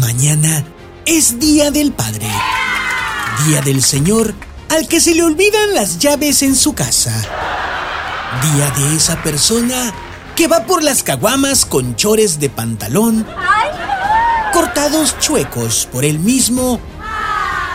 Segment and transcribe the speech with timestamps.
[0.00, 0.64] Mañana
[1.06, 2.26] es Día del Padre.
[3.46, 4.34] Día del Señor
[4.68, 7.12] al que se le olvidan las llaves en su casa.
[8.42, 9.92] Día de esa persona
[10.34, 13.24] que va por las caguamas con chores de pantalón,
[14.52, 16.80] cortados chuecos por él mismo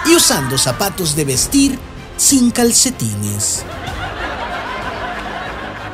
[0.06, 1.80] y usando zapatos de vestir
[2.18, 3.64] sin calcetines.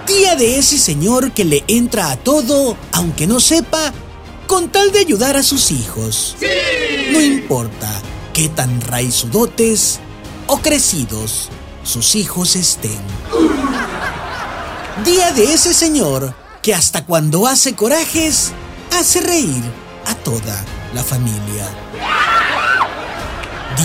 [0.08, 3.94] Día de ese señor que le entra a todo, aunque no sepa,
[4.48, 6.36] con tal de ayudar a sus hijos.
[7.12, 7.90] No importa
[8.34, 10.00] qué tan raizudotes
[10.48, 11.50] o crecidos
[11.84, 13.00] sus hijos estén.
[15.04, 18.52] Día de ese señor que hasta cuando hace corajes,
[18.98, 19.64] hace reír
[20.06, 21.68] a toda la familia.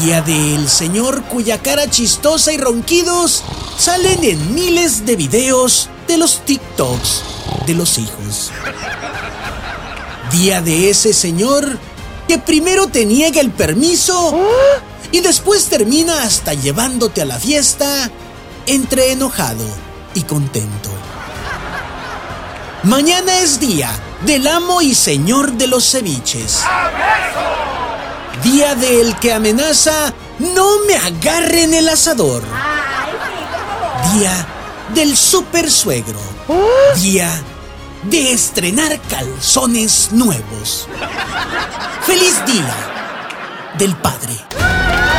[0.00, 3.42] Día del señor cuya cara chistosa y ronquidos
[3.76, 7.22] salen en miles de videos de los TikToks
[7.66, 8.50] de los hijos.
[10.32, 11.78] Día de ese señor
[12.28, 14.38] que primero te niega el permiso
[15.10, 18.10] y después termina hasta llevándote a la fiesta
[18.66, 19.64] entre enojado
[20.14, 20.90] y contento.
[22.84, 23.90] Mañana es día
[24.24, 26.60] del amo y señor de los ceviches.
[28.44, 32.42] Día del que amenaza no me agarren el asador.
[34.14, 34.46] Día
[34.94, 36.20] del super suegro.
[36.96, 37.42] Día
[38.04, 40.88] de estrenar calzones nuevos.
[42.06, 42.74] ¡Feliz día
[43.78, 45.09] del padre!